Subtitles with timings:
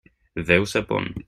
[0.51, 1.11] Déu sap on!